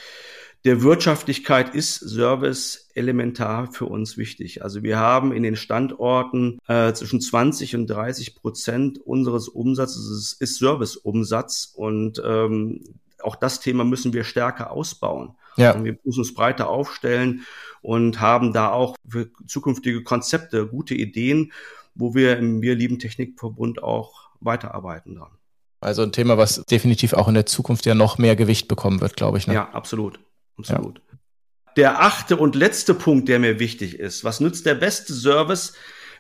der 0.67 0.81
Wirtschaftlichkeit 0.81 1.74
ist 1.74 1.95
Service 1.95 2.89
elementar 2.93 3.71
für 3.71 3.86
uns 3.86 4.17
wichtig. 4.17 4.63
Also 4.63 4.83
wir 4.83 4.97
haben 4.97 5.31
in 5.31 5.43
den 5.43 5.55
Standorten 5.55 6.59
äh, 6.67 6.91
zwischen 6.91 7.21
20 7.21 7.77
und 7.77 7.88
30 7.88 8.36
Prozent 8.36 9.00
unseres 9.00 9.47
Umsatzes 9.47 10.09
ist, 10.09 10.41
ist 10.41 10.57
Serviceumsatz 10.59 11.71
und 11.74 12.21
ähm, 12.21 12.83
auch 13.24 13.38
das 13.38 13.62
Thema 13.62 13.86
müssen 13.86 14.12
wir 14.12 14.25
stärker 14.25 14.71
ausbauen. 14.71 15.36
Ja. 15.55 15.71
Und 15.71 15.86
wir 15.86 15.97
müssen 16.03 16.19
uns 16.19 16.33
breiter 16.33 16.67
aufstellen 16.67 17.45
und 17.81 18.19
haben 18.19 18.51
da 18.51 18.69
auch 18.69 18.97
für 19.07 19.29
zukünftige 19.47 20.03
Konzepte 20.03 20.67
gute 20.67 20.95
Ideen, 20.95 21.53
wo 21.95 22.13
wir 22.13 22.38
im 22.38 22.62
Wir 22.62 22.75
lieben 22.75 23.00
Technikverbund 23.00 23.81
auch 23.81 24.31
weiterarbeiten 24.41 25.15
dran. 25.15 25.31
Also 25.79 26.01
ein 26.01 26.12
Thema, 26.12 26.38
was 26.38 26.62
definitiv 26.65 27.13
auch 27.13 27.29
in 27.29 27.36
der 27.36 27.45
Zukunft 27.45 27.86
ja 27.86 27.95
noch 27.95 28.17
mehr 28.17 28.36
Gewicht 28.36 28.67
bekommen 28.67 29.00
wird, 29.00 29.15
glaube 29.15 29.38
ich. 29.38 29.47
Ne? 29.47 29.53
Ja, 29.53 29.69
absolut. 29.69 30.19
Absolut. 30.57 30.97
Ja. 30.97 31.17
Der 31.75 32.01
achte 32.01 32.37
und 32.37 32.55
letzte 32.55 32.93
Punkt, 32.93 33.29
der 33.29 33.39
mir 33.39 33.59
wichtig 33.59 33.99
ist. 33.99 34.23
Was 34.23 34.39
nützt 34.39 34.65
der 34.65 34.75
beste 34.75 35.13
Service, 35.13 35.73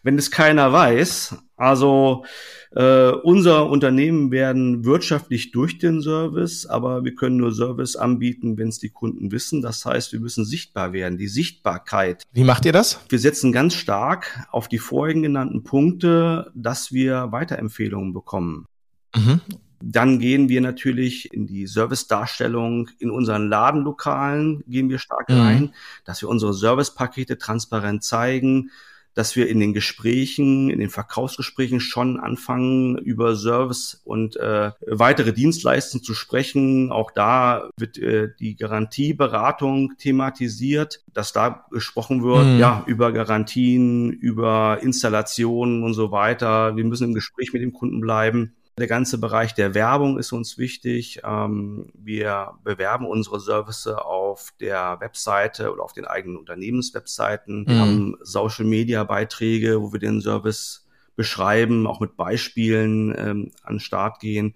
wenn 0.03 0.17
es 0.17 0.29
keiner 0.29 0.71
weiß? 0.71 1.35
Also 1.55 2.25
äh, 2.71 3.09
unser 3.09 3.67
Unternehmen 3.67 4.29
werden 4.29 4.85
wirtschaftlich 4.85 5.51
durch 5.51 5.79
den 5.79 6.01
Service, 6.01 6.67
aber 6.67 7.03
wir 7.03 7.15
können 7.15 7.37
nur 7.37 7.51
Service 7.51 7.95
anbieten, 7.95 8.59
wenn 8.59 8.67
es 8.67 8.77
die 8.77 8.89
Kunden 8.89 9.31
wissen. 9.31 9.63
Das 9.63 9.83
heißt, 9.83 10.13
wir 10.13 10.19
müssen 10.19 10.45
sichtbar 10.45 10.93
werden. 10.93 11.17
Die 11.17 11.27
Sichtbarkeit. 11.27 12.23
Wie 12.31 12.43
macht 12.43 12.65
ihr 12.65 12.73
das? 12.73 12.99
Wir 13.09 13.17
setzen 13.17 13.51
ganz 13.51 13.73
stark 13.73 14.47
auf 14.51 14.67
die 14.67 14.77
vorhin 14.77 15.23
genannten 15.23 15.63
Punkte, 15.63 16.51
dass 16.53 16.91
wir 16.91 17.31
Weiterempfehlungen 17.31 18.13
bekommen. 18.13 18.67
Mhm. 19.15 19.41
Dann 19.81 20.19
gehen 20.19 20.49
wir 20.49 20.61
natürlich 20.61 21.33
in 21.33 21.45
die 21.45 21.67
Servicedarstellung 21.67 22.89
in 22.99 23.11
unseren 23.11 23.47
Ladenlokalen, 23.47 24.63
gehen 24.67 24.89
wir 24.89 24.99
stark 24.99 25.29
mhm. 25.29 25.39
rein, 25.39 25.73
dass 26.05 26.21
wir 26.21 26.29
unsere 26.29 26.53
Servicepakete 26.53 27.37
transparent 27.37 28.03
zeigen, 28.03 28.71
dass 29.17 29.35
wir 29.35 29.49
in 29.49 29.59
den 29.59 29.73
Gesprächen, 29.73 30.69
in 30.69 30.77
den 30.77 30.91
Verkaufsgesprächen 30.91 31.79
schon 31.79 32.19
anfangen, 32.19 32.99
über 32.99 33.35
Service 33.35 33.99
und 34.03 34.35
äh, 34.35 34.71
weitere 34.85 35.33
Dienstleistungen 35.33 36.03
zu 36.03 36.13
sprechen. 36.13 36.91
Auch 36.91 37.09
da 37.09 37.71
wird 37.77 37.97
äh, 37.97 38.29
die 38.39 38.55
Garantieberatung 38.55 39.97
thematisiert, 39.97 41.03
dass 41.11 41.33
da 41.33 41.65
gesprochen 41.71 42.23
wird, 42.23 42.45
mhm. 42.45 42.59
ja, 42.59 42.83
über 42.85 43.11
Garantien, 43.11 44.11
über 44.11 44.77
Installationen 44.83 45.81
und 45.81 45.95
so 45.95 46.11
weiter. 46.11 46.75
Wir 46.75 46.83
müssen 46.83 47.05
im 47.05 47.15
Gespräch 47.15 47.53
mit 47.53 47.63
dem 47.63 47.73
Kunden 47.73 47.99
bleiben. 47.99 48.53
Der 48.79 48.87
ganze 48.87 49.17
Bereich 49.17 49.55
der 49.55 49.73
Werbung 49.73 50.19
ist 50.19 50.31
uns 50.31 50.59
wichtig. 50.59 51.21
Ähm, 51.23 51.87
wir 51.95 52.51
bewerben 52.63 53.07
unsere 53.07 53.39
Services 53.39 53.87
auf 53.87 54.53
der 54.59 54.97
Webseite 54.99 55.73
oder 55.73 55.81
auf 55.81 55.93
den 55.93 56.05
eigenen 56.05 56.37
Unternehmenswebseiten. 56.37 57.65
Wir 57.65 57.73
mhm. 57.73 57.79
haben 57.79 58.17
Social 58.21 58.65
Media 58.65 59.03
Beiträge, 59.03 59.81
wo 59.81 59.93
wir 59.93 59.99
den 59.99 60.21
Service 60.21 60.85
beschreiben, 61.15 61.87
auch 61.87 61.99
mit 61.99 62.15
Beispielen 62.17 63.15
ähm, 63.17 63.51
an 63.63 63.75
den 63.75 63.79
Start 63.79 64.19
gehen. 64.19 64.53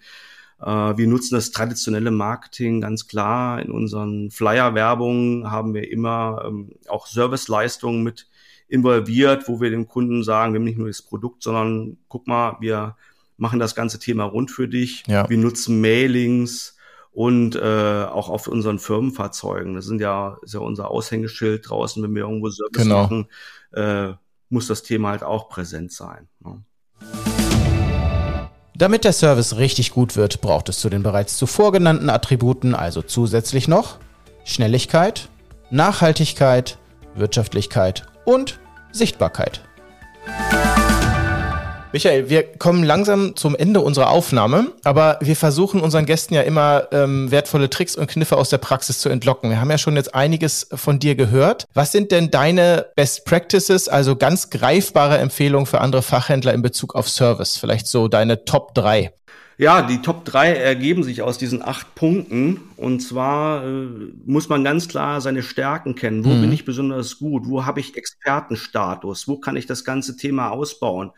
Äh, 0.62 0.68
wir 0.68 1.08
nutzen 1.08 1.34
das 1.34 1.50
traditionelle 1.50 2.12
Marketing 2.12 2.80
ganz 2.82 3.08
klar. 3.08 3.60
In 3.60 3.72
unseren 3.72 4.30
Flyer-Werbungen 4.30 5.50
haben 5.50 5.74
wir 5.74 5.92
immer 5.92 6.44
ähm, 6.46 6.76
auch 6.88 7.08
Serviceleistungen 7.08 8.04
mit 8.04 8.28
involviert, 8.68 9.48
wo 9.48 9.60
wir 9.60 9.72
dem 9.72 9.88
Kunden 9.88 10.24
sagen, 10.24 10.54
wir 10.54 10.60
haben 10.60 10.66
nicht 10.66 10.78
nur 10.78 10.88
das 10.88 11.02
Produkt, 11.02 11.42
sondern 11.42 11.98
guck 12.08 12.28
mal, 12.28 12.58
wir 12.62 12.96
machen 13.42 13.60
das 13.60 13.74
ganze 13.74 13.98
Thema 13.98 14.26
rund 14.26 14.52
für 14.52 14.68
dich. 14.68 15.04
Ja. 15.08 15.28
Wir 15.28 15.38
nutzen 15.38 15.82
Mailings 15.82 16.78
und 17.12 17.56
äh, 17.56 18.06
auch 18.06 18.30
auf 18.30 18.48
unseren 18.48 18.78
Firmenfahrzeugen. 18.78 19.74
Das 19.74 19.86
sind 19.86 20.00
ja, 20.00 20.38
ist 20.44 20.54
ja 20.54 20.60
unser 20.60 20.92
Aushängeschild 20.92 21.68
draußen, 21.68 22.02
wenn 22.04 22.14
wir 22.14 22.22
irgendwo 22.22 22.50
Service 22.52 22.84
genau. 22.84 23.02
machen, 23.02 23.28
äh, 23.74 24.14
muss 24.50 24.68
das 24.68 24.84
Thema 24.84 25.10
halt 25.10 25.24
auch 25.24 25.50
präsent 25.50 25.92
sein. 25.92 26.28
Ne? 26.40 26.62
Damit 28.76 29.04
der 29.04 29.14
Service 29.14 29.58
richtig 29.58 29.92
gut 29.92 30.16
wird, 30.16 30.42
braucht 30.42 30.70
es 30.70 30.80
zu 30.80 30.90
den 30.90 31.02
bereits 31.02 31.36
zuvor 31.36 31.72
genannten 31.72 32.12
Attributen 32.12 32.76
also 32.76 33.02
zusätzlich 33.02 33.68
noch 33.68 33.98
Schnelligkeit, 34.44 35.30
Nachhaltigkeit, 35.72 36.78
Wirtschaftlichkeit 37.16 38.06
und 38.24 38.60
Sichtbarkeit. 38.92 39.62
Michael, 41.94 42.30
wir 42.30 42.44
kommen 42.44 42.84
langsam 42.84 43.36
zum 43.36 43.54
Ende 43.54 43.82
unserer 43.82 44.12
Aufnahme, 44.12 44.72
aber 44.86 45.18
wir 45.20 45.36
versuchen 45.36 45.82
unseren 45.82 46.06
Gästen 46.06 46.34
ja 46.34 46.42
immer 46.42 46.88
ähm, 46.94 47.32
wertvolle 47.32 47.70
Tricks 47.70 47.98
und 47.98 48.08
Kniffe 48.08 48.38
aus 48.38 48.50
der 48.50 48.60
Praxis 48.60 49.00
zu 49.00 49.10
entlocken. 49.10 49.50
Wir 49.50 49.60
haben 49.60 49.70
ja 49.70 49.78
schon 49.78 49.98
jetzt 49.98 50.16
einiges 50.16 50.70
von 50.74 51.00
dir 51.00 51.16
gehört. 51.16 51.66
Was 51.74 51.92
sind 51.92 52.14
denn 52.14 52.32
deine 52.32 52.86
Best 52.96 53.26
Practices, 53.26 53.90
also 53.90 54.16
ganz 54.16 54.50
greifbare 54.50 55.18
Empfehlungen 55.18 55.66
für 55.66 55.82
andere 55.82 56.02
Fachhändler 56.02 56.54
in 56.54 56.62
Bezug 56.62 56.96
auf 56.96 57.10
Service? 57.10 57.58
Vielleicht 57.58 57.88
so 57.88 58.08
deine 58.08 58.46
Top 58.46 58.74
3. 58.74 59.12
Ja, 59.58 59.82
die 59.82 60.02
Top 60.02 60.24
3 60.24 60.54
ergeben 60.54 61.04
sich 61.04 61.22
aus 61.22 61.38
diesen 61.38 61.62
acht 61.62 61.94
Punkten. 61.96 62.62
Und 62.78 63.02
zwar 63.02 63.66
äh, 63.66 63.88
muss 64.26 64.48
man 64.48 64.64
ganz 64.64 64.88
klar 64.88 65.20
seine 65.20 65.44
Stärken 65.44 65.96
kennen. 65.96 66.24
Wo 66.24 66.30
mhm. 66.30 66.42
bin 66.42 66.54
ich 66.54 66.64
besonders 66.64 67.20
gut? 67.20 67.44
Wo 67.48 67.66
habe 67.66 67.82
ich 67.82 67.98
Expertenstatus? 67.98 69.28
Wo 69.28 69.38
kann 69.38 69.58
ich 69.58 69.66
das 69.66 69.84
ganze 69.84 70.16
Thema 70.16 70.52
ausbauen? 70.52 71.12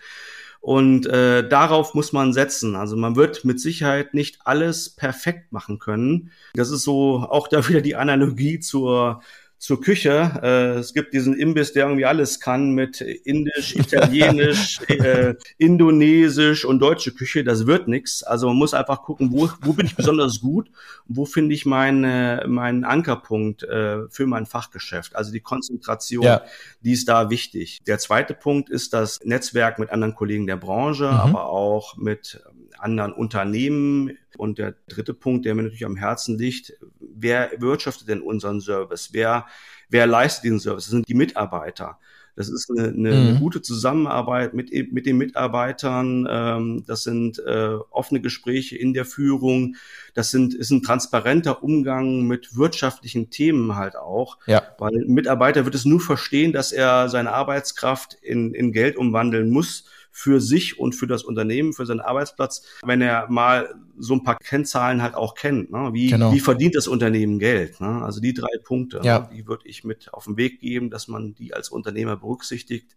Und 0.63 1.05
äh, 1.07 1.45
darauf 1.45 1.93
muss 1.93 2.13
man 2.13 2.31
setzen. 2.31 2.77
Also 2.77 2.95
man 2.95 3.17
wird 3.17 3.43
mit 3.43 3.59
Sicherheit 3.59 4.13
nicht 4.13 4.39
alles 4.45 4.89
perfekt 4.89 5.51
machen 5.51 5.77
können. 5.77 6.31
Das 6.53 6.71
ist 6.71 6.83
so 6.83 7.17
auch 7.17 7.49
da 7.49 7.67
wieder 7.67 7.81
die 7.81 7.97
Analogie 7.97 8.61
zur 8.61 9.21
zur 9.63 9.79
Küche. 9.79 10.41
Äh, 10.43 10.79
es 10.79 10.93
gibt 10.93 11.13
diesen 11.13 11.39
Imbiss, 11.39 11.71
der 11.71 11.85
irgendwie 11.85 12.03
alles 12.03 12.41
kann 12.41 12.71
mit 12.71 12.99
Indisch, 12.99 13.77
Italienisch, 13.77 14.81
äh, 14.89 15.35
Indonesisch 15.57 16.65
und 16.65 16.79
deutsche 16.79 17.13
Küche. 17.13 17.45
Das 17.45 17.65
wird 17.65 17.87
nix. 17.87 18.23
Also 18.23 18.47
man 18.47 18.57
muss 18.57 18.73
einfach 18.73 19.03
gucken, 19.03 19.31
wo, 19.31 19.49
wo 19.61 19.71
bin 19.71 19.85
ich 19.85 19.95
besonders 19.95 20.41
gut 20.41 20.69
und 21.07 21.15
wo 21.15 21.23
finde 21.23 21.55
ich 21.55 21.65
meinen 21.65 22.51
meinen 22.51 22.83
Ankerpunkt 22.83 23.63
äh, 23.63 24.09
für 24.09 24.27
mein 24.27 24.45
Fachgeschäft. 24.45 25.15
Also 25.15 25.31
die 25.31 25.39
Konzentration, 25.39 26.25
ja. 26.25 26.41
die 26.81 26.91
ist 26.91 27.07
da 27.07 27.29
wichtig. 27.29 27.83
Der 27.87 27.99
zweite 27.99 28.33
Punkt 28.33 28.69
ist 28.69 28.91
das 28.91 29.21
Netzwerk 29.23 29.79
mit 29.79 29.91
anderen 29.91 30.13
Kollegen 30.13 30.45
der 30.45 30.57
Branche, 30.57 31.05
mhm. 31.05 31.19
aber 31.19 31.45
auch 31.45 31.95
mit 31.95 32.41
anderen 32.83 33.13
Unternehmen. 33.13 34.17
Und 34.37 34.57
der 34.57 34.75
dritte 34.87 35.13
Punkt, 35.13 35.45
der 35.45 35.55
mir 35.55 35.63
natürlich 35.63 35.85
am 35.85 35.95
Herzen 35.95 36.37
liegt, 36.37 36.73
wer 36.99 37.51
wirtschaftet 37.57 38.07
denn 38.07 38.21
unseren 38.21 38.61
Service? 38.61 39.09
Wer, 39.13 39.45
wer 39.89 40.07
leistet 40.07 40.45
diesen 40.45 40.59
Service? 40.59 40.85
Das 40.85 40.91
sind 40.91 41.07
die 41.07 41.13
Mitarbeiter. 41.13 41.99
Das 42.35 42.49
ist 42.49 42.69
eine, 42.71 42.87
eine, 42.87 42.95
mhm. 42.95 43.27
eine 43.27 43.39
gute 43.39 43.61
Zusammenarbeit 43.61 44.53
mit, 44.53 44.71
mit 44.91 45.05
den 45.05 45.17
Mitarbeitern. 45.17 46.27
Ähm, 46.29 46.83
das 46.87 47.03
sind 47.03 47.39
äh, 47.39 47.77
offene 47.91 48.21
Gespräche 48.21 48.75
in 48.75 48.93
der 48.93 49.05
Führung. 49.05 49.75
Das 50.15 50.31
sind, 50.31 50.55
ist 50.55 50.71
ein 50.71 50.81
transparenter 50.81 51.63
Umgang 51.63 52.25
mit 52.25 52.55
wirtschaftlichen 52.55 53.29
Themen 53.29 53.75
halt 53.75 53.95
auch. 53.95 54.39
Ja. 54.47 54.63
Weil 54.79 54.95
ein 54.95 55.13
Mitarbeiter 55.13 55.65
wird 55.65 55.75
es 55.75 55.85
nur 55.85 55.99
verstehen, 55.99 56.53
dass 56.53 56.71
er 56.71 57.07
seine 57.09 57.31
Arbeitskraft 57.33 58.15
in, 58.15 58.53
in 58.53 58.71
Geld 58.71 58.97
umwandeln 58.97 59.51
muss 59.51 59.85
für 60.15 60.39
sich 60.39 60.79
und 60.79 60.93
für 60.93 61.07
das 61.07 61.23
Unternehmen, 61.23 61.73
für 61.73 61.87
seinen 61.87 61.99
Arbeitsplatz, 61.99 62.61
wenn 62.83 63.01
er 63.01 63.27
mal 63.29 63.73
so 63.97 64.13
ein 64.13 64.23
paar 64.23 64.37
Kennzahlen 64.37 65.01
halt 65.01 65.15
auch 65.15 65.33
kennt. 65.33 65.71
Ne? 65.71 65.89
Wie, 65.91 66.11
genau. 66.11 66.31
wie 66.31 66.39
verdient 66.39 66.75
das 66.75 66.87
Unternehmen 66.87 67.39
Geld? 67.39 67.81
Ne? 67.81 68.03
Also 68.03 68.21
die 68.21 68.35
drei 68.35 68.55
Punkte, 68.63 69.01
ja. 69.03 69.19
ne? 69.19 69.29
die 69.33 69.47
würde 69.47 69.67
ich 69.67 69.83
mit 69.83 70.13
auf 70.13 70.25
den 70.25 70.37
Weg 70.37 70.59
geben, 70.59 70.91
dass 70.91 71.07
man 71.07 71.33
die 71.33 71.55
als 71.55 71.69
Unternehmer 71.69 72.15
berücksichtigt. 72.15 72.95